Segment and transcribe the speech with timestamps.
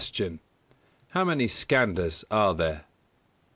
[1.13, 2.85] _How many Skandhas are there?